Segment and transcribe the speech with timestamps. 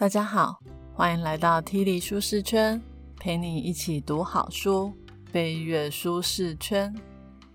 [0.00, 0.60] 大家好，
[0.94, 2.80] 欢迎来到 T 里舒适圈，
[3.18, 4.92] 陪你一起读好书，
[5.32, 6.94] 飞跃舒适圈。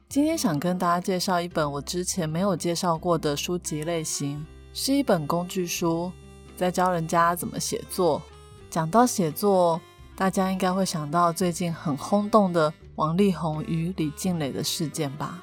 [0.10, 6.12] 今天想跟大家介绍一本我之前没有介绍过的书籍类型，是一本工具书，
[6.58, 8.21] 在教人家怎么写作。
[8.69, 9.79] 讲到写作，
[10.13, 15.39] 大家应该会想到最近很轰动的王力宏与李静蕾的事件吧？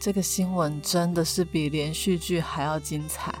[0.00, 3.34] 这个新闻真的是比连续剧还要精彩。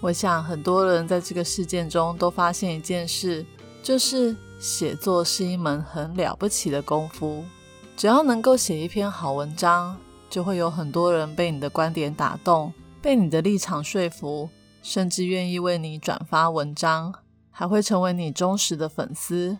[0.00, 3.44] 我想很多人在这个事件中都发现一件事，
[3.82, 7.44] 就是写作是一门很了不起的功夫。
[7.98, 9.94] 只要能够写一篇好文章，
[10.30, 14.48] 就会有很多人被你的观点打动，被你的立场说服，
[14.82, 17.14] 甚至愿意为你转发文章，
[17.50, 19.58] 还会成为你忠实的粉丝。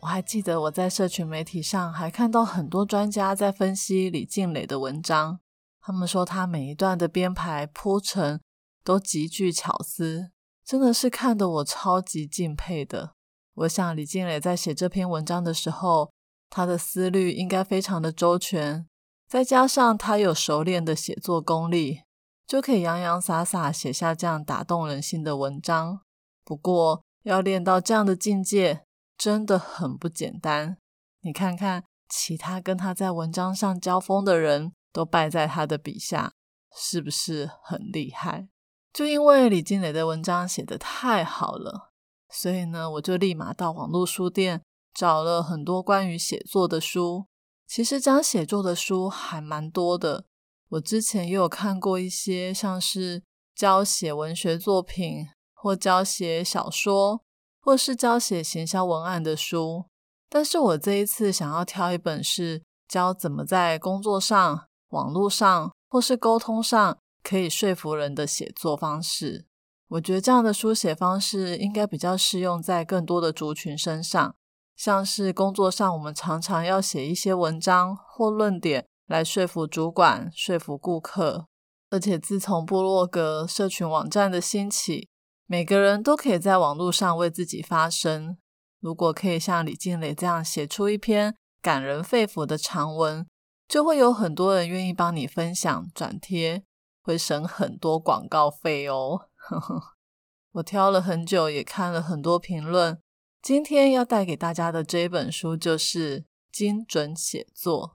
[0.00, 5.40] 我还记得我在社群媒体上还看到很多专家在分析李静蕾的文章，
[5.82, 8.40] 他们说他每一段的编排铺陈。
[8.84, 10.30] 都极具巧思，
[10.64, 13.14] 真的是看得我超级敬佩的。
[13.54, 16.10] 我想李静蕾在写这篇文章的时候，
[16.48, 18.86] 她的思虑应该非常的周全，
[19.28, 22.00] 再加上她有熟练的写作功力，
[22.46, 26.00] 就可以洋洋洒洒写下这样打动人心的文章。
[26.44, 28.84] 不过要练到这样的境界，
[29.16, 30.76] 真的很不简单。
[31.20, 36.32] 你看看其他跟他在文章上交锋的人都败在他的笔下，
[36.74, 38.48] 是不是很厉害？
[38.92, 41.90] 就因为李金磊的文章写得太好了，
[42.28, 44.62] 所以呢，我就立马到网络书店
[44.92, 47.26] 找了很多关于写作的书。
[47.66, 50.26] 其实讲写作的书还蛮多的，
[50.68, 53.22] 我之前也有看过一些像是
[53.54, 57.22] 教写文学作品，或教写小说，
[57.62, 59.86] 或是教写行销文案的书。
[60.28, 66.98] 但是我这一次想要挑一本是教怎么在工作上、网络上或是沟通上。
[67.22, 69.46] 可以说服人的写作方式，
[69.88, 74.34] 我觉得这样的书写方式应该比较适用在更多的族群身上。
[74.74, 81.46] 像是工作上，我们常常要写一些文章或论点来说服主管、说服顾客。
[81.90, 85.10] 而且自从部落格社群网站的兴起，
[85.46, 88.38] 每个人都可以在网络上为自己发声。
[88.80, 93.26] 如果可以像李静蕾这样写出一篇感人肺腑的长文，
[93.68, 96.64] 就会有很多人愿意帮你分享、转贴。
[97.02, 99.28] 会省很多广告费哦。
[100.52, 103.00] 我挑了很久，也看了很多评论。
[103.40, 106.20] 今天要带给大家的这一本书就是
[106.52, 107.88] 《精准写作》。《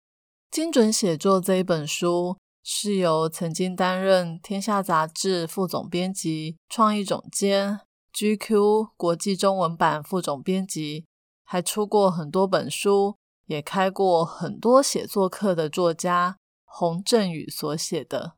[0.50, 7.82] 精准写作》这一本书是由曾经担任《天下》杂志副总编辑、创意总监、
[8.14, 11.06] GQ 国际中文版副总编辑，
[11.44, 18.37] 还出过很多本书，也开过很多写作课的作家洪振宇所写的。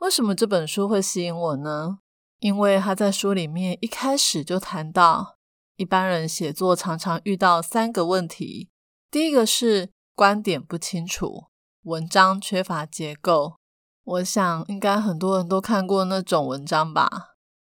[0.00, 1.98] 为什么这本书会吸引我呢？
[2.40, 5.36] 因为他在书里面一开始就谈到，
[5.76, 8.68] 一般人写作常常遇到三个问题。
[9.10, 11.46] 第一个是观点不清楚，
[11.84, 13.56] 文章缺乏结构。
[14.04, 17.08] 我想应该很多人都看过那种文章吧，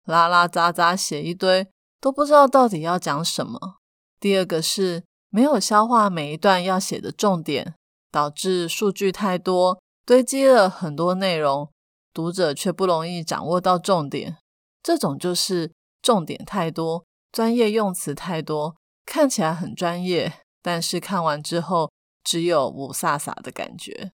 [0.05, 1.69] 拉拉杂杂写一堆，
[2.01, 3.77] 都不知道到底要讲什么。
[4.19, 7.77] 第二个是没有消化每一段要写的重点，
[8.11, 11.71] 导致数据太多，堆积了很多内容。
[12.17, 14.39] 读者却不容易掌握到重点，
[14.83, 20.33] 这种就是重点太多，专业用词太多，看起来很专业，
[20.63, 21.93] 但是看完之后
[22.25, 24.13] 只有五飒飒的感觉。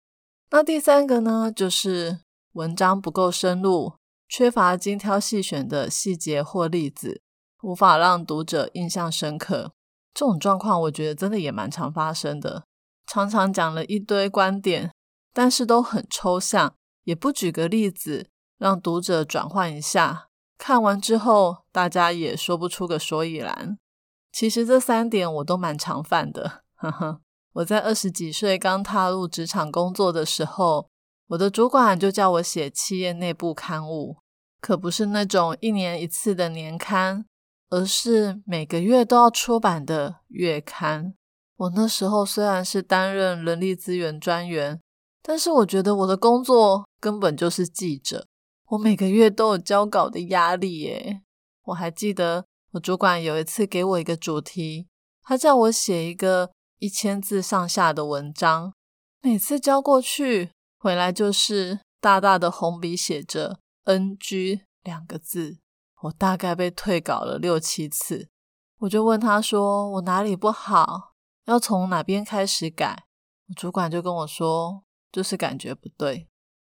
[0.50, 2.18] 那第三个呢，就是
[2.54, 3.94] 文章不够深入，
[4.28, 7.22] 缺乏精挑细选的细节或例子，
[7.62, 9.70] 无法让读者印象深刻。
[10.12, 12.64] 这种状况，我觉得真的也蛮常发生的，
[13.06, 14.90] 常常讲了一堆观点，
[15.32, 16.74] 但是都很抽象。
[17.04, 20.28] 也不举个例子，让读者转换一下。
[20.56, 23.76] 看完之后，大家也说不出个所以然。
[24.30, 26.62] 其实这三点我都蛮常犯的。
[26.76, 27.20] 呵呵，
[27.54, 30.88] 我在二十几岁刚踏入职场工作的时候，
[31.28, 34.18] 我的主管就叫我写企业内部刊物，
[34.60, 37.24] 可不是那种一年一次的年刊，
[37.70, 41.14] 而是每个月都要出版的月刊。
[41.56, 44.80] 我那时候虽然是担任人力资源专员。
[45.22, 48.26] 但是我觉得我的工作根本就是记者，
[48.70, 51.22] 我每个月都有交稿的压力耶。
[51.66, 54.88] 我还记得我主管有一次给我一个主题，
[55.22, 58.74] 他叫我写一个一千字上下的文章，
[59.20, 65.58] 每次交过去回来就是大大的红笔写着 “NG” 两个字，
[66.02, 68.28] 我大概被退稿了六七次。
[68.80, 71.12] 我就问他说：“我哪里不好？
[71.44, 73.04] 要从哪边开始改？”
[73.54, 74.82] 主管就跟我说。
[75.12, 76.28] 就是感觉不对，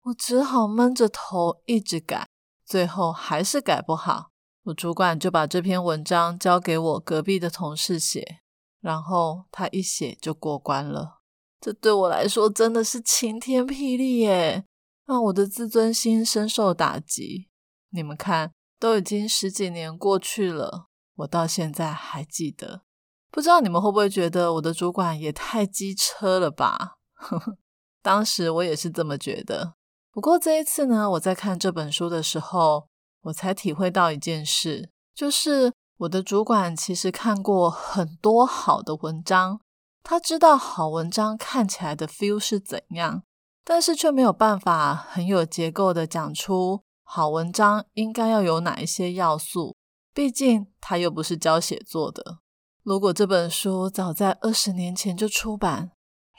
[0.02, 2.28] 我只好闷着头一直改，
[2.64, 4.30] 最后还是改不好。
[4.64, 8.40] 我主管就把这篇文章交给我隔壁的同事写，
[8.80, 11.22] 然后他一写就过关了。
[11.60, 14.64] 这对我来说真的是晴天霹雳耶，
[15.06, 17.48] 让我的自尊心深受打击。
[17.90, 22.82] 你们看，都已经十几年过去了，我到现在还记得。
[23.30, 26.98] 不知道你们会不会觉得我的主管也太机车了吧？
[27.14, 27.58] 呵 呵
[28.06, 29.74] 当时我也是这么觉得。
[30.12, 32.86] 不过这一次呢，我在看这本书的时候，
[33.22, 39.58] 我才体会到一件事，就是我的主管其实看过很多好的文章，
[40.04, 43.24] 他知道好文章看起来的 feel 是怎样，
[43.64, 49.74] 但是却没有办法很有结构的讲出好文章应该要有哪一些要素。
[50.14, 52.38] 毕竟他又不是教写作的。
[52.84, 55.90] 如果这本书早在二十年前就出版，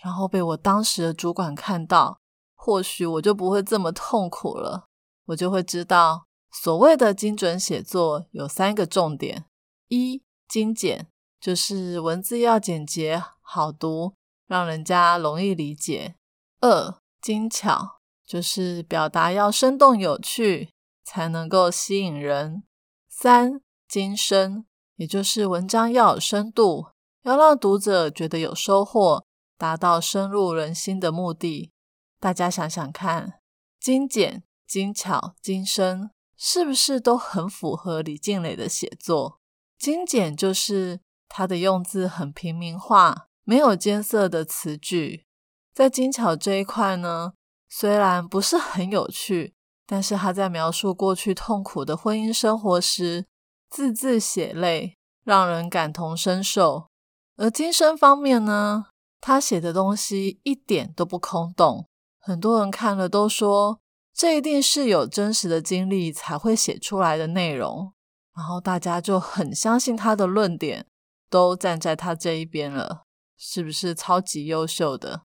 [0.04, 2.20] 然后被我当时的主管看到，
[2.56, 4.88] 或许我就不会这么痛苦了。
[5.26, 9.46] 我就会知道，所谓的精准写作有三个重点：
[9.90, 11.08] 一、精简，
[11.40, 14.14] 就是文字要简洁好读，
[14.48, 16.16] 让人家容易理解；
[16.62, 20.70] 二、精巧，就是表达要生动有趣，
[21.04, 22.64] 才能够吸引人；
[23.10, 24.66] 三、精深。
[24.96, 26.88] 也就是文章要有深度，
[27.22, 29.27] 要让读者觉得有收获，
[29.58, 31.72] 达到深入人心的目的。
[32.20, 33.40] 大家想想看，
[33.80, 39.40] 精简、精巧、精深，是不是都很符合李静蕾的写作？
[39.78, 45.26] 精简就是他的用字很平民化，没有艰涩的词句。
[45.74, 47.34] 在精巧这一块呢，
[47.70, 49.54] 虽然不是很有趣，
[49.86, 53.26] 但是他在描述过去痛苦的婚姻生活时。
[53.70, 54.96] 字字血泪，
[55.26, 56.88] 让人感同身受。
[57.36, 58.86] 而精神方面呢，
[59.20, 61.88] 他写的东西一点都不空洞。
[62.20, 63.80] 很多人看了都说，
[64.14, 67.94] 这一定是有真实的经历才会写出来的内容。
[68.36, 70.86] 然后大家就很相信他的论点，
[71.30, 73.04] 都站在他这一边了，
[73.38, 75.24] 是不是超级优秀的？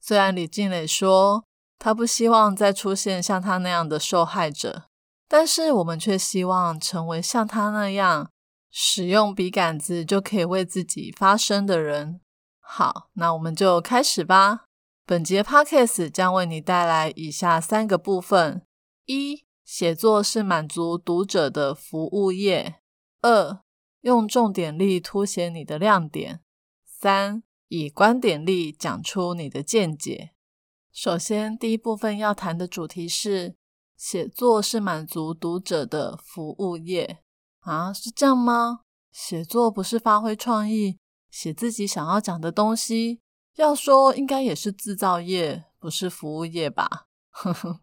[0.00, 1.44] 虽然李静蕾说，
[1.78, 4.84] 他不希望再出现像他那样的受害者。
[5.26, 8.30] 但是我们却希望成为像他那样
[8.70, 12.20] 使用笔杆子就可以为自己发声的人。
[12.66, 14.64] 好，那我们就开始吧。
[15.04, 18.66] 本节 podcast 将为你带来以下三个部分：
[19.04, 22.80] 一、写作是满足读者的服务业；
[23.20, 23.60] 二、
[24.00, 26.38] 用重点力凸显你的亮点；
[26.86, 30.32] 三、以观点力讲出你的见解。
[30.90, 33.56] 首先，第一部分要谈的主题是。
[33.96, 37.20] 写作是满足读者的服务业
[37.60, 38.80] 啊，是这样吗？
[39.12, 40.98] 写作不是发挥创意，
[41.34, 43.18] 写自己想要讲的东西。
[43.56, 47.06] 要说，应该也是制造业，不是服务业吧？
[47.30, 47.80] 呵呵。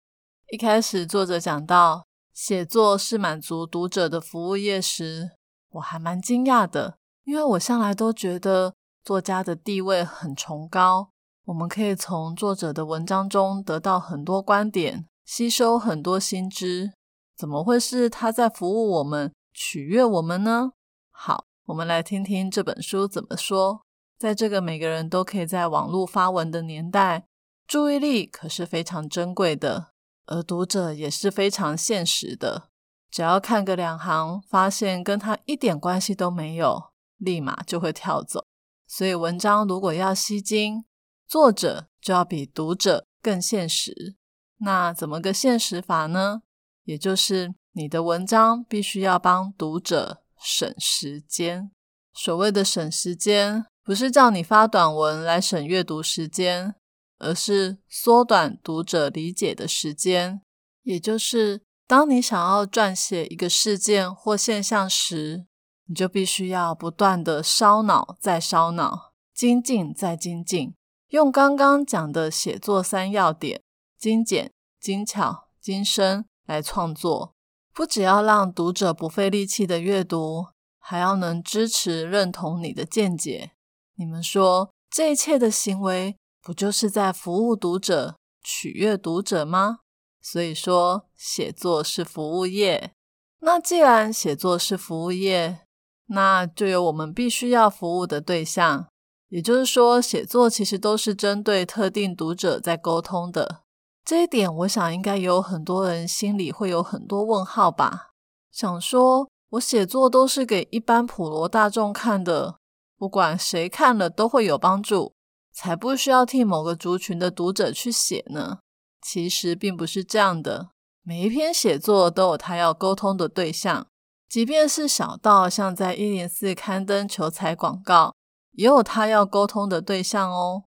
[0.54, 5.32] 一开始作者讲到写作是满足读者的服务业时，
[5.72, 11.10] 我还蛮惊讶的，因为我向来都觉得作家的地位很崇高，
[11.44, 15.06] 我们可以从作者的文章中得到很多观点。
[15.26, 16.94] 吸收很多新知，
[17.36, 20.72] 怎么会是他在服务我们、取悦我们呢？
[21.10, 23.82] 好，我们来听听这本书怎么说。
[24.18, 27.26] 在这个每个人都可以在网络发文的年代，
[27.68, 29.92] 注意力可是非常珍贵的，
[30.26, 32.70] 而读者也是非常现实的。
[33.10, 38.46] 只要看个两行，发现跟他一点关系都没有，立马就会跳走。
[38.88, 40.86] 所以，文章如果要吸睛，
[41.28, 44.16] 作者就要比读者更现实。
[44.58, 46.42] 那怎么个现实法呢？
[46.84, 51.72] 也就是你的文章必须要帮读者省时间。
[52.14, 56.76] 所谓的省时间，不是叫你发短文来省阅读时间，
[57.20, 60.42] 而是缩短读者理解的时间。
[60.84, 65.46] 也就是当你想要撰写一个事件或现象时，
[65.86, 70.74] 你就必须要不断的烧脑再烧脑，精进再精进，
[71.10, 73.62] 用刚刚讲的写作三要点。
[73.98, 77.36] 精简、精巧、精深来创作，
[77.74, 80.48] 不只要让读者不费力气的阅读，
[80.80, 83.52] 还要能支持、认同你的见解。
[83.96, 89.80] 你们说，这一切的行为不就是在服务读者、取悦读者吗？
[90.22, 92.92] 所以说，写作是服务业。
[93.40, 95.62] 那既然写作是服务业，
[96.08, 98.88] 那就有我们必须要服务的对象。
[99.30, 103.62] 也就是说，写作其实都是针对特定读者在沟通的。
[104.04, 108.12] 这一点，我想应该有很多人心里会有很多问号吧。
[108.52, 112.58] 想说，我写作都是给一般普罗大众看的，
[112.98, 115.14] 不管谁看了都会有帮助，
[115.54, 118.60] 才不需要替某个族群的读者去写呢。
[119.02, 120.70] 其实并不是这样的，
[121.04, 123.88] 每一篇写作都有他要沟通的对象，
[124.28, 128.14] 即便是小到像在一零四刊登求财广告，
[128.52, 130.64] 也有他要沟通的对象哦。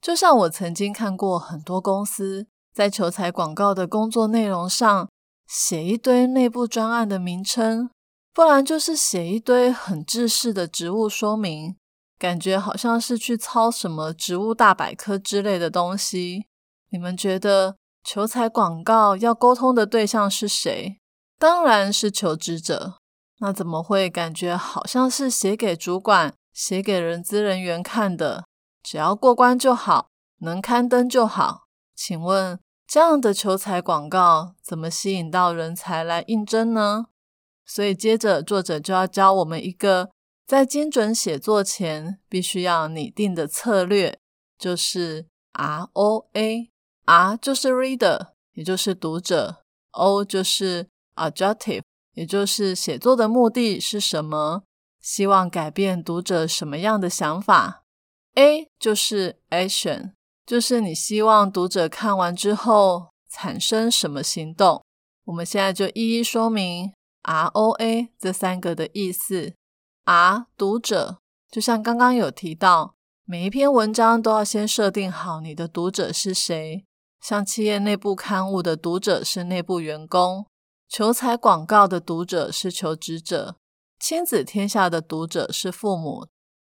[0.00, 2.46] 就像我曾经看过很多公司
[2.76, 5.08] 在求财广告的工作内容上
[5.48, 7.88] 写一堆内部专案的名称，
[8.34, 11.74] 不然就是写一堆很制式的职务说明，
[12.18, 16.44] 感觉好像是去抄什么职务大百科之类的东西。
[16.90, 20.98] 你们觉得求财广告要沟通的对象是谁？
[21.38, 22.98] 当然是求职者。
[23.38, 28.44] 那怎么会感觉好像是写给主管、写给人资人员看的？
[28.82, 30.08] 只要过关就好，
[30.40, 31.62] 能刊登就好。
[31.94, 37.06] 请问这样的求财广告怎么吸引到人才来应征呢？
[37.64, 40.10] 所以接着作者就要教我们一个
[40.46, 44.18] 在精准写作前必须要拟定的策略，
[44.56, 46.70] 就是 R O A。
[47.06, 51.82] R 就是 reader，也就是读者；O 就是 objective。
[52.14, 54.64] 也就是写作的目的是什么？
[55.00, 57.84] 希望改变读者什么样的想法
[58.34, 60.14] ？A 就是 action，
[60.46, 64.80] 就是你希望读者看完之后产生什么行动。
[65.24, 69.54] 我们现在就一一说明 R O A 这三个的意思。
[70.04, 71.18] R 读者，
[71.50, 76.84] 就像刚刚有提到，每一篇文章都要先设定好你的读者是谁。
[77.20, 80.46] 像企业内部刊物的读者是内部员工。
[80.88, 83.56] 求财广告的读者是求职者，
[83.98, 86.28] 亲子天下的读者是父母。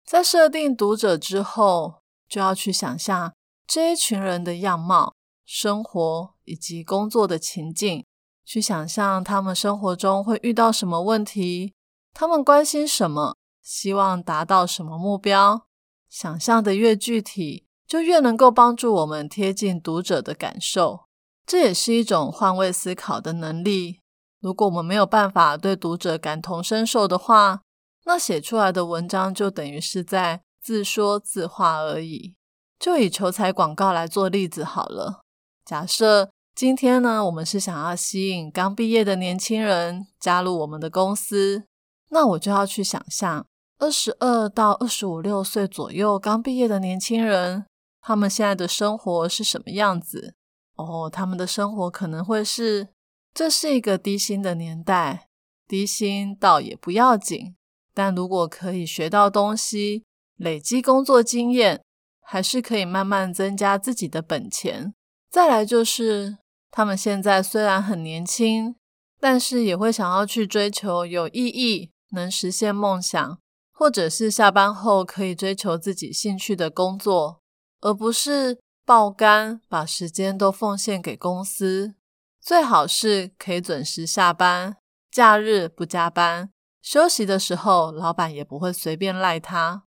[0.05, 3.33] 在设定读者之后，就要去想象
[3.75, 5.14] 这一群人的样貌、
[5.47, 8.05] 生活以及工作的情境，
[8.45, 11.73] 去想象他们生活中会遇到什么问题，
[12.12, 15.67] 他们关心什么，希望达到什么目标。
[16.07, 21.07] 想象的越具体，就越能够帮助我们贴近读者的感受。
[21.47, 24.00] 这也是一种换位思考的能力。
[24.43, 27.62] 如果我们没有办法对读者感同身受的话，
[28.05, 32.35] 那写出来的文章就等于是在自说自话而已。
[32.83, 35.21] 就以求财广告来做例子好了。
[35.65, 41.62] 假设今天呢，我们是想要吸引刚毕业的年轻人加入我们的公司，
[42.09, 43.47] 那我就要去想象
[43.79, 47.65] 二十二到二十五六岁左右刚毕业的年轻人，
[48.01, 50.35] 他们现在的生活是什么样子？
[50.75, 52.89] 哦，他们的生活可能会是。
[53.33, 55.29] 这是一个低薪的年代，
[55.69, 57.55] 低薪倒也不要紧，
[57.95, 60.03] 但如果可以学到东西，
[60.37, 61.83] 累积工作经验，
[62.23, 64.95] 还是可以慢慢增加自己的本钱。
[65.31, 66.38] 再来就是，
[66.71, 68.76] 他们现在虽然很年轻，
[69.21, 73.38] 但是也会想要去追求有意义、能实现梦想，
[73.73, 77.41] 或者是下班后可以追求自己兴趣的工作，
[77.81, 81.95] 而不是爆肝，把时间都奉献给公司。
[82.41, 84.76] 最好是可以准时下班，
[85.11, 86.50] 假日不加班，
[86.83, 89.85] 休息的时候老板也不会随便赖他。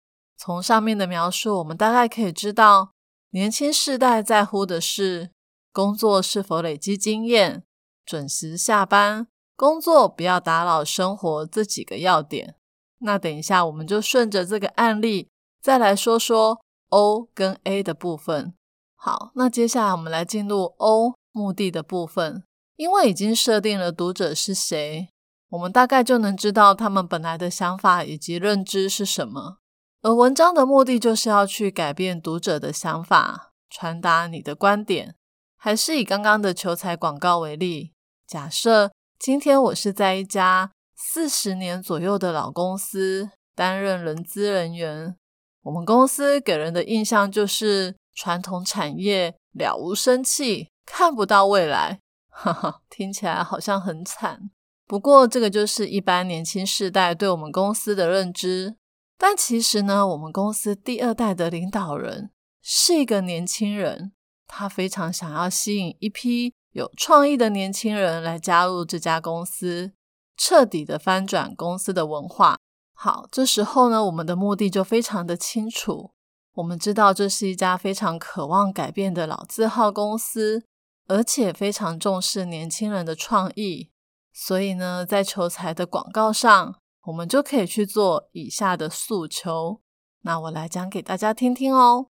[0.45, 2.91] 从上面的描述，我们大概可以知道，
[3.29, 5.31] 年轻世代在乎的是
[5.71, 7.63] 工作是否累积经验、
[8.05, 12.55] 准时下班、工作不要打扰生活这几个要点。
[12.99, 15.29] 那等一下，我们就顺着这个案例
[15.61, 16.59] 再来说说
[16.89, 18.53] O 跟 A 的部分。
[18.97, 21.13] 好，那接下来我们来进入 O。
[21.31, 22.43] 目的的部分，
[22.75, 25.07] 因为已经设定了读者是谁，
[25.49, 29.59] 我们大概就能知道他们本来的想法以及认知是什么。
[30.03, 35.15] 而文章的目的就是要去改变读者的想法，传达你的观点。
[35.55, 37.93] 还是以刚刚的求财广告为例，
[38.27, 45.15] 假设今天我是在一家四十年左右的老公司担任人资人员，
[45.61, 50.67] 我们公司给人的印象就是传统产业了无生气。
[50.85, 54.51] 看不到未来，哈哈，听起来好像很惨。
[54.85, 58.75] 不过，这个就是一般年轻世代对我们公司的认知。
[59.25, 64.11] 但其实呢，我们公司第二代的领导人是一个年轻人，
[64.47, 69.93] 他非常想要吸引一批有创意的年轻人来加入这家公司，
[70.35, 72.57] 彻底的翻转公司的文化。
[72.93, 76.11] 好，这时候呢，我们的目的就非常的清楚。
[76.55, 80.65] 我们知道这是一家非常渴望改变的老字号公司。
[81.07, 83.89] 而且非常重视年轻人的创意，
[84.33, 89.81] 所以呢，在求财的广告上，我们就可以去做以下的诉求。
[90.21, 92.07] 那我来讲给大家听听哦。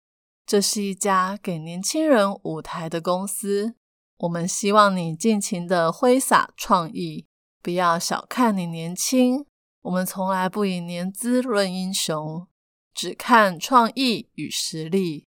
[0.45, 3.75] 这是一家给年轻人舞台的公司，
[4.17, 7.25] 我们希望你尽情的挥洒创意，
[7.61, 9.45] 不要小看你年轻。
[9.83, 12.45] 我们从来不以年资论英雄，
[12.93, 15.25] 只看创意与实力。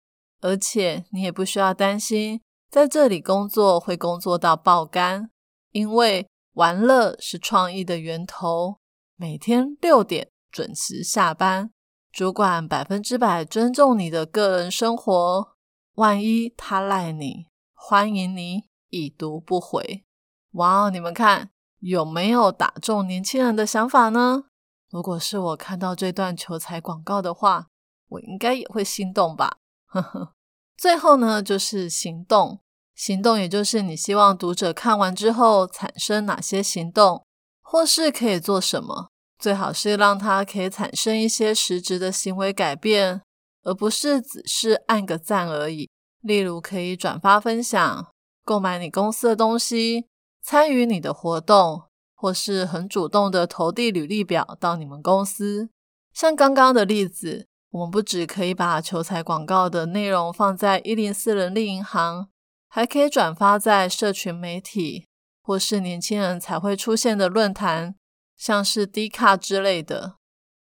[0.43, 2.43] 而且你也不需要担心。
[2.71, 5.31] 在这里工作会工作到爆肝，
[5.73, 8.77] 因为玩乐是创意的源头。
[9.19, 11.71] 每天六点准时下班，
[12.13, 15.57] 主管百分之百尊重你的个人生活。
[15.95, 20.05] 万一他赖你，欢迎你已读不回。
[20.53, 24.45] 哇哦，你们看有没有打中年轻人的想法呢？
[24.91, 27.69] 如果是我看到这段求财广告的话，
[28.09, 29.57] 我应该也会心动吧。
[29.87, 30.35] 呵呵。
[30.77, 32.61] 最后呢，就是行动。
[32.95, 37.26] 行动也就是你希望读者看完之后产生哪些行动，
[37.69, 39.09] 或是可以做什么。
[39.39, 43.21] 最好是让他可以产生一些实质的行为改变，
[43.65, 45.91] 而不是只是按个赞而已。
[46.23, 48.07] 例如，可以转发分享、
[48.45, 50.07] 购买你公司的东西、
[50.43, 51.83] 参与你的活动，
[52.15, 55.69] 或是很主动的投递履历表到你们公司。
[56.15, 62.29] 像刚刚的例子，我们不只可以把求财广告的内容放在一零四人力银行。
[62.69, 65.07] 还可以转发在社群媒体，
[65.47, 67.95] 或是年轻人才会出现的论坛，
[68.37, 70.17] 像是 D 卡之类的。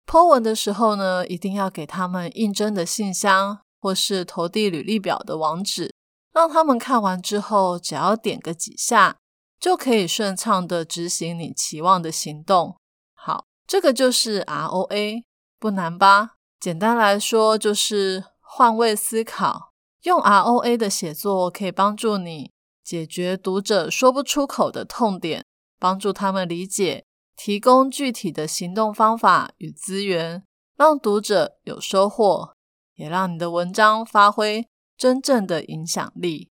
[0.07, 5.91] po 文的时候呢，一定要给他们应征的信箱，或是投递履历表的网址，
[6.35, 9.17] 让他们看完之后，只要点个几下，
[9.59, 12.77] 就可以顺畅的执行你期望的行动。
[13.15, 15.25] 好，这个就是 ROA，
[15.59, 16.33] 不难吧？
[16.61, 19.73] 简单来说，就是换位思考。
[20.03, 22.53] 用 ROA 的写作可以帮助你
[22.85, 25.47] 解决读者说不出口的痛点，
[25.79, 30.45] 帮助他们理解，提供具体的行动方法与资源，
[30.77, 32.55] 让读者有收获，
[32.97, 36.51] 也让你的文章发挥真正的影响力。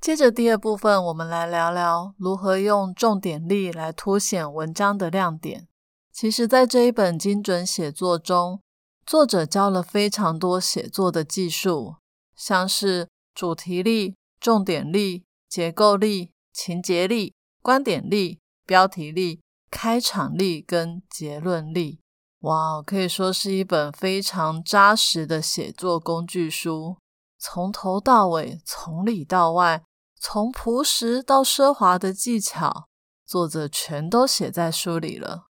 [0.00, 5.68] 接着第二部分，我们来聊聊如何用重点力来凸显文章的亮点。
[6.12, 8.60] 其实，在这一本精准写作中，
[9.04, 11.96] 作者教了非常多写作的技术。
[12.36, 19.40] 像是主题力、重点力、结构力、情节力、观点力、标题力、
[19.70, 22.00] 开场力跟结论力，
[22.40, 26.96] 哇，可以说是一本非常扎实的写作工具书。
[27.38, 29.82] 从头到尾，从里到外，
[30.20, 32.88] 从朴实到奢华的技巧，
[33.24, 35.46] 作者全都写在书里了。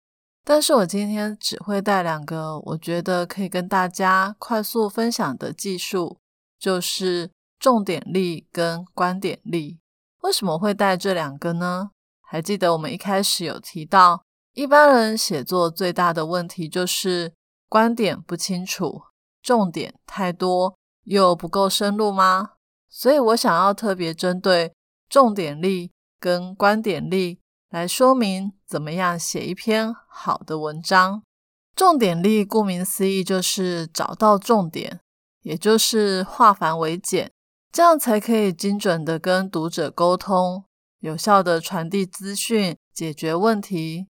[0.44, 6.18] 但是我今天只会带两个，我觉得可以跟大家快速分享的技术。
[6.58, 9.78] 就是重点力跟观点力，
[10.22, 11.90] 为什么会带这两个呢？
[12.20, 14.24] 还记得我们一开始有提到，
[14.54, 17.32] 一般人写作最大的问题就是
[17.68, 19.02] 观点不清楚，
[19.42, 22.52] 重点太多又不够深入吗？
[22.88, 24.72] 所以我想要特别针对
[25.08, 31.22] 重点力跟观点力来说明，怎么样写一篇好的文章。
[31.74, 35.00] 重点力顾名思义就是找到重点。
[35.42, 37.30] 也就是化繁为简，
[37.76, 40.64] 这样才可以精准的跟读者沟通，
[41.00, 44.06] 有效的传递资讯，解决问题。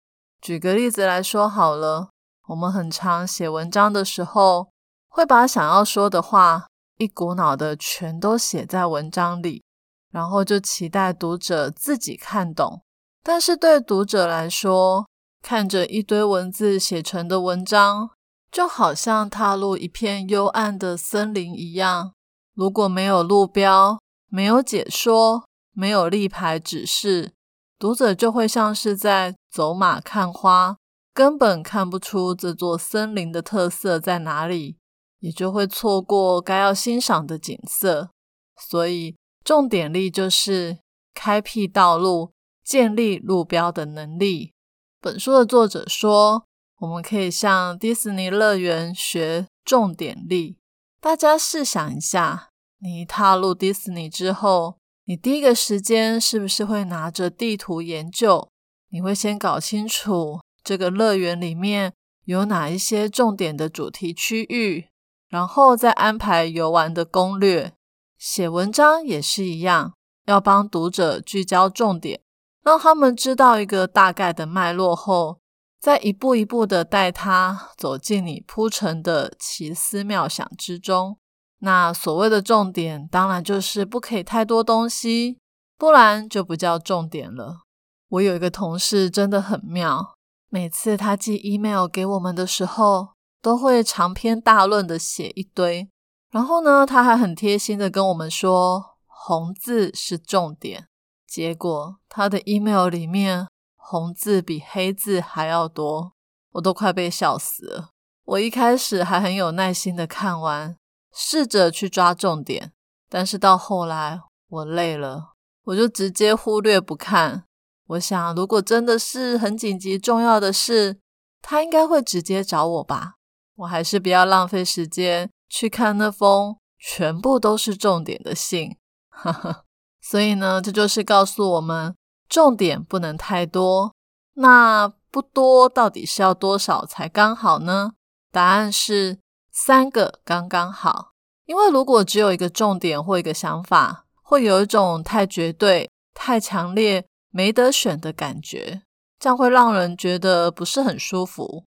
[0.42, 2.10] 举个例子来说好了，
[2.48, 4.72] 我们很常写文章的时候，
[5.10, 6.66] 会把想要说的话
[6.98, 9.64] 一股脑的全都写在文章里，
[10.12, 12.82] 然后就期待读者自己看懂。
[13.22, 15.06] 但是对读者来说，
[15.44, 18.10] 看着一堆文字写成的文章。
[18.52, 22.12] 就好像踏入一片幽暗的森林一样，
[22.54, 27.34] 如果没有路标、没有解说、没有立牌指示，
[27.80, 30.78] 读者就会像是在走马看花，
[31.14, 34.78] 根本看不出这座森林的特色在哪里，
[35.20, 38.10] 也就会错过该要欣赏的景色。
[38.58, 40.80] 所以，重点力就是
[41.14, 42.32] 开辟道路、
[42.64, 44.54] 建立路标的能力。
[45.00, 46.46] 本书的作者说。
[46.82, 50.58] 我们可以向迪士尼乐园学重点力。
[51.02, 58.48] 大家试想一下，你踏入迪士尼之后，你第一个时间是不是会拿着地图研究？
[58.92, 61.92] 你会先搞清楚这个乐园里面
[62.26, 64.90] 有哪一些重点的主题区域，
[65.28, 67.74] 然后再安排游玩的攻略。
[68.20, 69.96] 写文章也是一样，
[70.28, 72.22] 要帮读者聚焦重点，
[72.62, 75.41] 让他们知道一个大概的脉络后。
[75.82, 81.18] 再一步一步的带他走进你铺陈的奇思妙想之中。
[81.64, 85.40] 那所谓的重点，当然就是不可以太多东西，
[85.80, 87.62] 不然就不叫重点了。
[88.10, 90.16] 我有一个同事真的很妙，
[90.50, 95.90] 每次他寄 email 给我们的时候，都会长篇大论的写一堆。
[96.30, 100.88] 然后呢，他还很贴心的跟我们说，红字是重点。
[101.28, 103.48] 结果他的 email 里面。
[103.84, 106.14] 红字比黑字还要多，
[106.54, 107.90] 我都快被笑死了。
[108.24, 110.78] 我一开始还很有耐心的看完，
[111.14, 112.72] 试着去抓重点，
[113.10, 115.34] 但是到后来我累了，
[115.66, 117.46] 我就直接忽略不看。
[117.88, 121.00] 我想，如果真的是很紧急重要的事，
[121.42, 123.16] 他应该会直接找我吧？
[123.56, 128.78] 我还是不要浪费时间去看那封全部都是重点的信。
[129.10, 129.66] 哈哈，
[130.02, 131.94] 所以呢，这就是告诉我们，
[132.32, 133.94] 重点不能太多。
[134.36, 137.92] 那不多到底是要多少才刚好呢？
[138.32, 139.20] 答案是
[139.52, 141.12] 三个刚刚好。
[141.46, 148.84] 因为如果只有一个重点或一个想法，会有一种太绝对、太强烈、没得选的感觉，
[149.20, 151.66] 这样会让人觉得不是很舒服。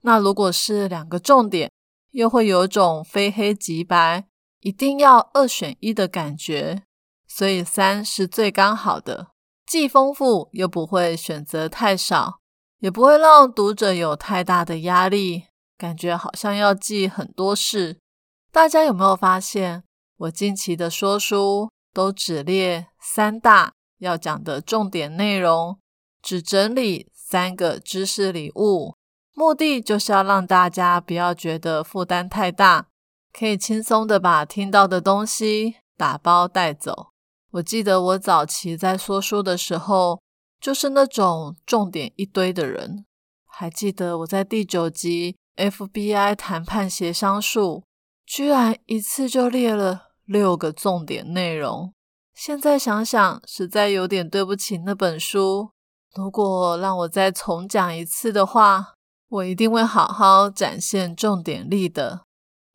[0.00, 1.70] 那如果是两个重点，
[2.12, 4.24] 又会有一种非黑即白、
[4.60, 6.84] 一定要二选一的感觉。
[7.28, 9.32] 所以三是最刚好的，
[9.66, 12.38] 既丰富又不会选择太少，
[12.78, 17.98] 也不会让读者有太大的压力，感觉好像要记很多事。
[18.52, 19.82] 大家有没有发现，
[20.18, 25.78] 我近期的说书都只列三大要讲的重点内容，
[26.22, 28.94] 只整理三个知识礼物，
[29.34, 32.86] 目的就是要让大家不要觉得负担太大，
[33.32, 37.08] 可以轻松的把听到的东西打包带走。
[37.56, 40.20] 我记得我早期在说书的时候，
[40.60, 43.06] 就是那种重点一堆的人。
[43.46, 47.84] 还记得我在第九集 FBI 谈判协商术。
[48.26, 51.94] 居然一次就列了六个重点内容，
[52.34, 55.70] 现在想想实在有点对不起那本书。
[56.14, 58.94] 如果让我再重讲一次的话，
[59.28, 62.22] 我一定会好好展现重点力的。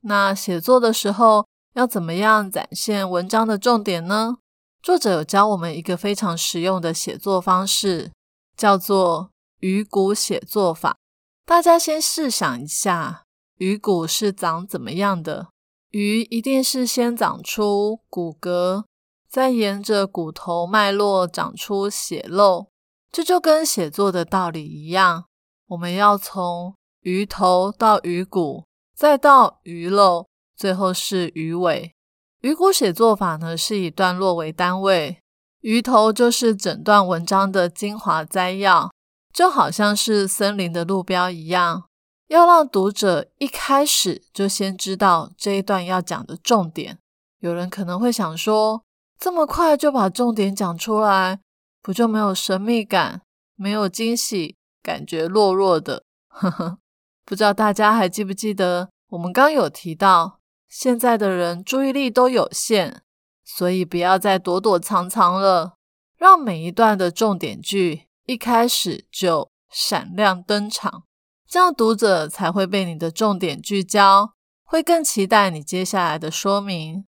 [0.04, 4.38] 那写作的时候要怎么样展现文章的重点呢？
[4.84, 8.12] 作者有教我们一个非常实用的写作方式，
[8.58, 10.98] 叫做鱼骨写作法。
[11.46, 13.24] 大家先试想一下。
[13.58, 15.50] 鱼骨是长怎么样的？
[15.90, 18.86] 鱼一定是先长出骨骼，
[19.30, 22.70] 再沿着骨头脉络长出血肉。
[23.12, 25.26] 这就跟写作的道理一样，
[25.68, 28.66] 我们要从鱼头到鱼骨，
[28.96, 31.94] 再到鱼肉，最后是鱼尾。
[32.42, 35.20] 鱼骨写作法呢，是以段落为单位，
[35.60, 38.92] 鱼头就是整段文章的精华摘要，
[39.32, 41.84] 就好像是森林的路标一样。
[42.30, 46.98] 要让读者一开始就先知道这一段要讲的重点。
[47.42, 48.84] 有人可能会想说，
[49.20, 51.40] 这么快就把重点讲出来，
[51.84, 53.22] 不就没有神秘感、
[53.56, 56.04] 没有惊喜，感觉弱弱的？
[56.28, 56.80] 呵呵，
[57.24, 60.40] 不知道大家还记不记得，我们刚有提到，
[60.72, 63.00] 现在的人注意力都有限，
[63.44, 65.74] 所以不要再躲躲藏藏了，
[66.18, 71.04] 让每一段的重点句一开始就闪亮登场。
[71.46, 74.32] 这样读者才会被你的重点聚焦，
[74.64, 77.04] 会更期待你接下来的说明。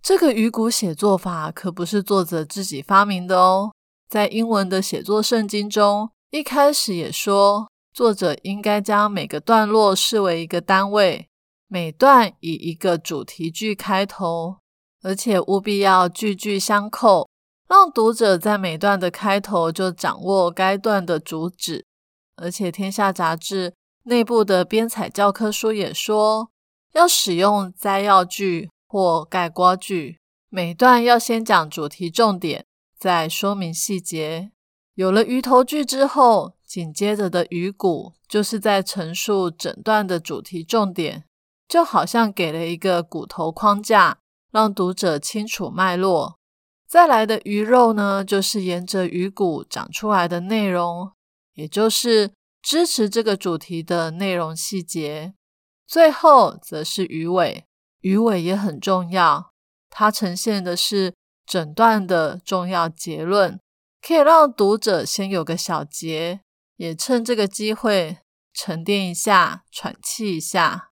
[0.00, 3.72] 这个鱼骨写作法可不是作者自己发明的哦，
[4.08, 11.28] 在英文的写作圣经中，一开始也说，作者应该将每个段落视为一个单位，
[11.72, 14.56] 每段以一个主题句开头，
[15.02, 17.28] 而且务必要句句相扣，
[17.68, 21.86] 让读者在每段的开头就掌握该段的主旨。
[22.34, 23.74] 而且《天下》杂志。
[24.04, 26.50] 内部的编采教科书也说，
[26.94, 32.64] 要使用摘要句或概括句，每段要先讲主题重点，
[32.98, 34.50] 再说明细节。
[34.94, 41.24] 有了鱼头句之后，紧接着的鱼骨就是在陈述整段的主题重点，
[41.70, 44.18] 就好像给了一个骨头框架，
[44.52, 46.38] 让读者清楚脉络。
[46.86, 51.12] 再来的鱼肉呢，就是沿着鱼骨长出来的内容，
[51.54, 52.32] 也就是。
[52.62, 55.32] 支持这个主题的内容细节，
[55.86, 57.64] 最后则是鱼尾，
[58.00, 59.54] 鱼尾也很重要，
[59.88, 61.14] 它呈现的是
[61.46, 63.58] 整段的重要结论，
[64.06, 66.42] 可以让读者先有个小结，
[66.76, 68.18] 也趁这个机会
[68.52, 70.89] 沉淀一下，喘气一下。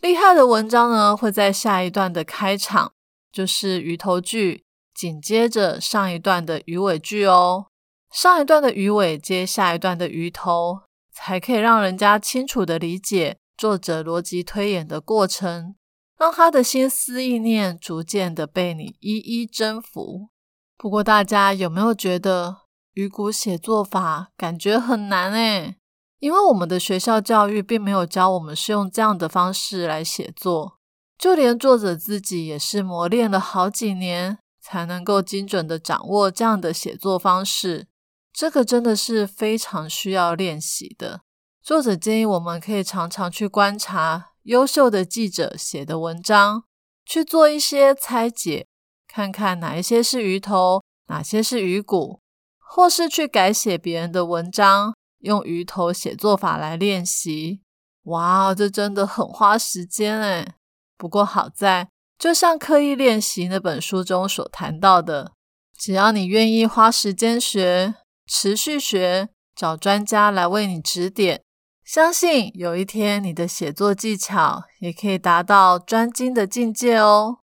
[0.00, 2.92] 厉害的文章呢，会在下一段的开场，
[3.32, 7.66] 就是鱼头句，紧接着上一段的鱼尾句哦，
[8.12, 10.80] 上一段的鱼尾接下一段的鱼头。
[11.12, 15.74] 才可以让人家清楚的理解作者逻辑推演的过程，
[16.16, 20.30] 让他的心思意念逐渐的被你一一征服。
[20.78, 22.62] 不过，大家有没有觉得
[22.94, 25.76] 鱼骨写作法感觉很难诶？
[26.20, 30.78] 因为我们的学校教育并没有教我们是用这样的方式来写作，
[31.18, 37.88] 就连作者自己也是磨练了好几年，才能够精准的掌握这样的写作方式。
[38.32, 41.22] 这个真的是非常需要练习的。
[41.62, 46.64] 作者建议我们可以常常去观察优秀的记者写的文章，
[47.06, 48.66] 去做一些拆解，
[49.08, 52.20] 看看哪一些是鱼头，哪些是鱼骨，
[52.58, 57.60] 或是去改写别人的文章，用鱼头写作法来练习。
[58.04, 60.54] 哇，这真的很花时间哎。
[60.96, 65.32] 不过好在，就像刻意练习那本书中所谈到的，
[65.78, 67.94] 只要你愿意花时间学，
[68.26, 71.42] 持续学，找专家来为你指点，
[71.84, 77.38] 相信有一天你的写作技巧也可以达到专精的境界哦。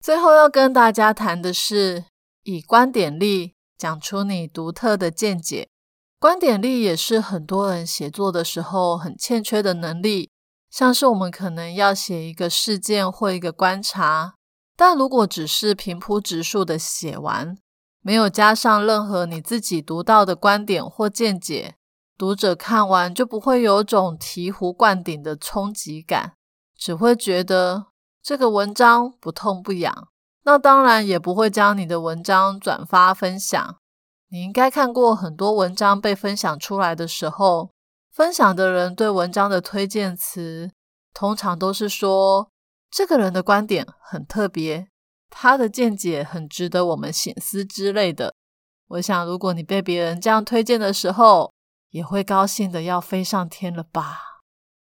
[0.00, 2.04] 最后要跟大家谈的是，
[2.42, 5.68] 以观点力讲出你独特的见解。
[6.26, 10.28] 观点力也是很多人写作的时候很欠缺的能力。
[10.68, 14.34] 像是我们可能要写一个事件或一个观察，
[14.76, 17.56] 但如果只是平铺直述的写完，
[18.02, 21.76] 没有加上任何你自己独到的观点或见解，
[22.18, 26.32] 读者看完就不会有种醍醐灌顶的冲击感，
[26.76, 27.86] 只会觉得
[28.20, 30.08] 这个文章不痛不痒。
[30.42, 33.76] 那当然也不会将你的文章转发分享。
[34.36, 37.70] 你应该看过很多文章被分享出来的时候，
[38.12, 40.70] 分享的人对文章的推荐词，
[41.14, 42.50] 通常都是说
[42.90, 44.88] 这个人的观点很特别，
[45.30, 48.34] 他的见解很值得我们醒思之类的。
[48.88, 51.54] 我想，如果你被别人这样推荐的时候，
[51.88, 54.20] 也会高兴的要飞上天了吧？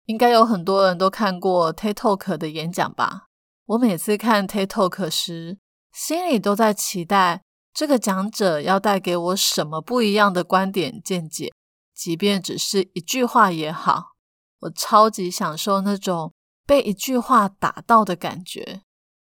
[0.07, 3.27] 应该有很多人都看过 TED Talk 的演讲吧？
[3.67, 5.59] 我每次看 TED Talk 时，
[5.93, 7.45] 心里都在期待。
[7.77, 11.53] 这个讲者要带给我什么不一样的观点见解？
[11.95, 14.12] 即便只是一句话也好，
[14.61, 16.33] 我超级享受那种
[16.67, 18.81] 被一句话打到的感觉。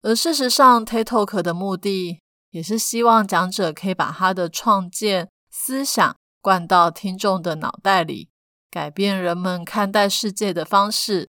[0.03, 2.19] 而事实上，TikTok 的目的
[2.51, 8.29] 也是希望讲者可以把他的创建思想灌到听众的脑袋里，
[8.69, 11.27] 改变人们看待世界的方式。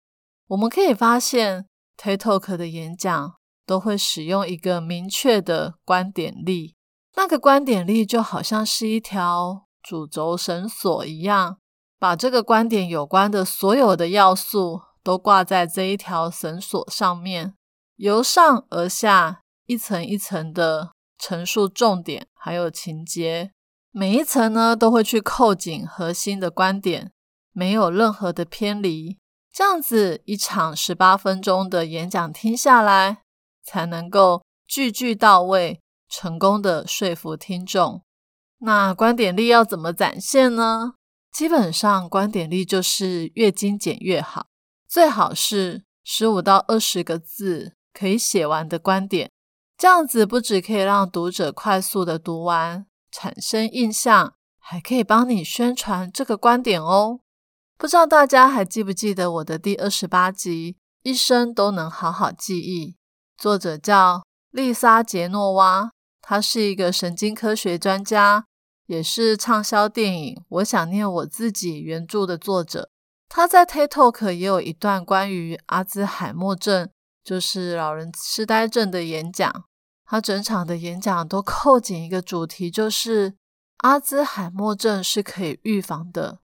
[0.47, 6.74] 我们可以发现，TikTok 的演讲都会使用一个明确的观点力。
[7.17, 11.57] 那个观点力就好像是一条主轴绳索一样，
[11.97, 17.53] 把这个观点有关的所有的要素都挂在这一条绳索上面，
[17.95, 23.51] 由上而下一层一层的陈述重点，还有情节，
[23.91, 27.11] 每一层呢都会去扣紧核心的观点，
[27.53, 29.17] 没有任何的偏离。
[29.53, 33.19] 这样子一场十八分钟的演讲听下来，
[33.63, 35.79] 才能够句句到位。
[36.17, 38.01] 成功的说服听众，
[38.59, 40.93] 那观点力要怎么展现呢？
[41.29, 44.47] 基本上，观点力就是越精简越好，
[44.87, 49.29] 最好是十五到二十个字可以写完的观点。
[49.77, 57.19] 这样子不只可以让读者快速的读完，产生印象，还可以帮你宣传这个观点哦。
[57.77, 60.73] 不知道大家还记不记得我的第二十八集
[61.03, 62.91] 《一生都能好好记忆》，
[63.37, 65.91] 作者叫丽莎杰诺娃。
[66.27, 68.47] 他是一个神经科学专家，
[68.87, 72.89] 也是畅销电影《我想念我自己》原著的作者。
[73.29, 76.89] 他在 TED Talk 也有一段关于阿兹海默症，
[77.23, 79.65] 就是老人痴呆症的演讲。
[80.03, 83.35] 他整场的演讲都扣紧一个主题，就是
[83.83, 86.39] 阿兹海默症是可以预防的。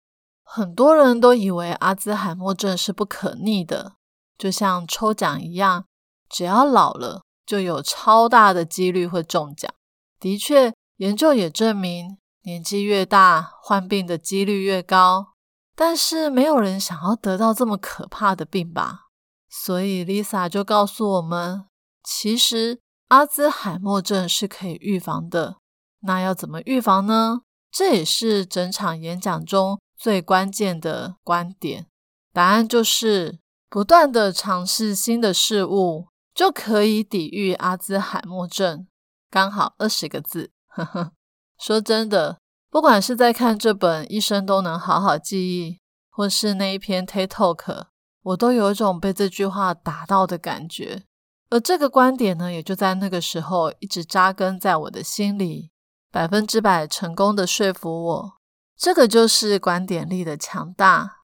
[0.43, 3.93] 很多人都以为阿兹海默症是不可逆的，
[4.37, 5.85] 就像抽奖一样，
[6.29, 7.23] 只要老了。
[7.49, 9.73] 就有超大的几率会中奖。
[10.21, 15.29] 的确，研究也证明，年纪越大，患病的几率越高。
[15.75, 19.07] 但是，没有人想要得到这么可怕的病吧？
[19.49, 21.65] 所以，Lisa 就告诉我们，
[22.05, 25.57] 其实阿兹海默症是可以预防的。
[26.01, 27.41] 那要怎么预防呢？
[27.71, 31.87] 这也是整场演讲中最关键的观点。
[32.35, 33.39] 答案就是
[33.71, 36.09] 不断的尝试新的事物。
[36.39, 38.87] 就可以抵御阿兹海默症，
[39.29, 40.53] 刚好二十个字。
[40.69, 41.11] 呵呵，
[41.59, 42.39] 说真的，
[42.71, 45.73] 不管是在看这本《一生都能好好记忆》，
[46.09, 47.87] 或是那一篇 TED Talk，
[48.23, 51.03] 我都有一种被这句话打到的感觉。
[51.51, 55.73] 而这个观点呢，也就在那个时候一直扎根在我的心里，
[56.13, 58.33] 百分之百成功的说服我。
[58.77, 61.23] 这个就是观点力的强大。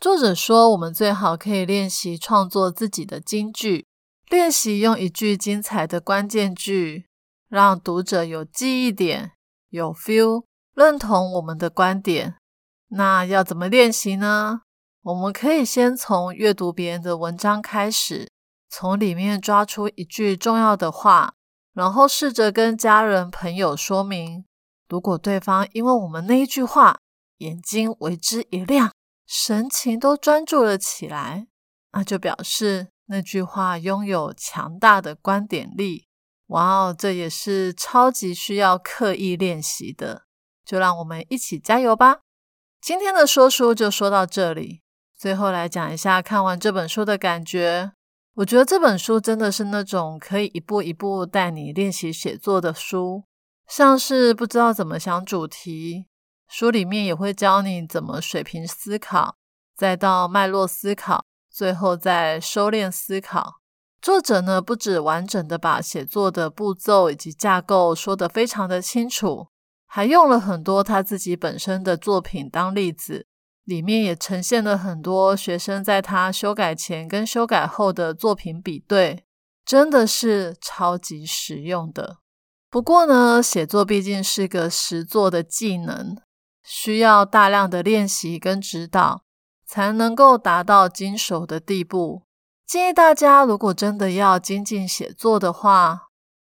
[0.00, 3.86] 作者说，我们最好可以练习创作自己的金句。
[4.28, 7.06] 练习用一句精彩的关键句，
[7.48, 9.32] 让读者有记忆点、
[9.68, 12.36] 有 feel，认同我们的观点。
[12.88, 14.62] 那要怎么练习呢？
[15.02, 18.30] 我们可以先从阅读别人的文章开始，
[18.70, 21.34] 从里面抓出一句重要的话，
[21.74, 24.46] 然后试着跟家人朋友说明。
[24.88, 26.98] 如果对方因为我们那一句话，
[27.38, 28.92] 眼睛为之一亮，
[29.26, 31.46] 神情都专注了起来，
[31.92, 32.93] 那就表示。
[33.06, 36.06] 那句话拥有强大的观点力，
[36.46, 40.22] 哇哦，这也是超级需要刻意练习的。
[40.64, 42.20] 就让我们一起加油吧！
[42.80, 44.80] 今天的说书就说到这里，
[45.16, 47.92] 最后来讲一下看完这本书的感觉。
[48.36, 53.24] 我觉得这本书真的是那种可以一步一步带你练习写作的书，
[53.68, 56.06] 像是不知道怎么想主题，
[56.48, 59.36] 书里面也会教你怎么水平思考，
[59.76, 63.60] 再到脉络思考，最后再收敛思考。
[64.02, 69.46] 作者呢，不止完整的把写作的步骤以及架构说得非常的清楚。
[69.86, 73.28] 还用了很多他自己本身的作品当例子，
[73.62, 79.24] 里面也呈现了很多学生在他修改前跟修改后的作品比对，
[79.64, 82.18] 真的是超级实用的。
[82.68, 86.16] 不过呢，写作毕竟是个实作的技能，
[86.64, 89.22] 需要大量的练习跟指导，
[89.66, 92.22] 才能够达到精熟的地步。
[92.66, 96.08] 建议大家，如果真的要精进写作的话，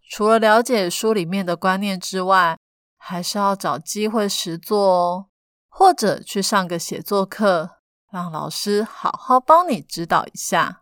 [0.10, 2.58] 除了了解书里面的观念之外，
[2.98, 5.26] 还是要找机会实做哦，
[5.70, 7.78] 或者去上个写作课，
[8.12, 10.82] 让老师好好帮你指导一下。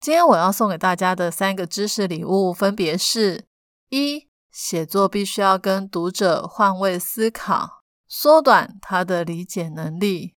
[0.00, 3.46] 今天我要送给大家的三个知识礼物，分别是：
[3.88, 10.34] 一、写作必须要跟读者换位思考，缩短他的理解能力；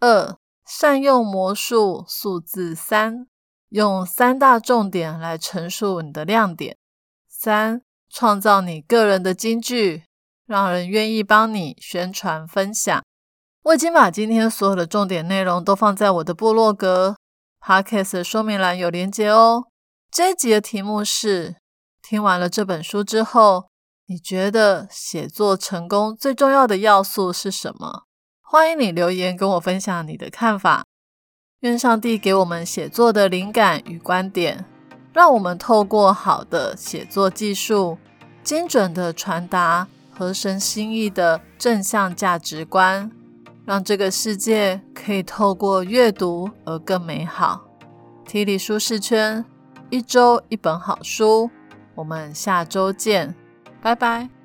[0.00, 0.36] 二、
[0.72, 3.26] 善用魔术数字三，
[3.70, 6.76] 用三大重点来陈述你的亮点；
[7.28, 10.04] 三、创造你个人的金句。
[10.46, 13.04] 让人愿意帮你宣传分享。
[13.62, 17.16] 我已经把今天所有的重点内容都放在我的部落格
[17.60, 19.66] Podcast 说明栏有连接哦。
[20.10, 21.56] 这一集的题目是：
[22.02, 23.68] 听完了这本书之后，
[24.06, 28.04] 你觉得写作成功最重要的要素是什么？
[28.52, 30.84] 欢迎你留言跟我分享你的看法。
[31.60, 34.64] 愿上帝给我们写作的灵感与观点，
[35.12, 37.96] 让我们透过好的写作技术，
[38.42, 39.86] 精准的传达。
[40.10, 43.08] 合神心意的正向价值观，
[43.64, 47.64] 让这个世界可以透过阅读而更美好。
[48.26, 49.44] 体理舒适圈，
[49.90, 51.48] 一周一本好书，
[51.94, 53.32] 我们下周见，
[53.80, 54.39] 拜拜。